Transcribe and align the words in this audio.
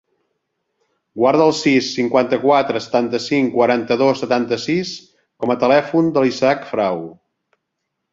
Guarda 1.23 1.43
el 1.49 1.51
sis, 1.57 1.89
cinquanta-quatre, 1.97 2.81
setanta-cinc, 2.85 3.51
quaranta-dos, 3.57 4.21
setanta-sis 4.23 4.95
com 5.45 5.53
a 5.55 5.57
telèfon 5.65 6.09
de 6.17 6.25
l'Isaac 6.25 6.67
Frau. 6.73 7.05